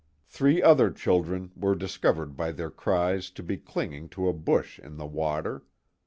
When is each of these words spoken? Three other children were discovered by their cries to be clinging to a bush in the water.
Three 0.25 0.63
other 0.63 0.89
children 0.89 1.51
were 1.55 1.75
discovered 1.75 2.35
by 2.35 2.53
their 2.53 2.71
cries 2.71 3.29
to 3.29 3.43
be 3.43 3.57
clinging 3.57 4.09
to 4.17 4.27
a 4.29 4.33
bush 4.33 4.79
in 4.79 4.97
the 4.97 5.05
water. 5.05 5.61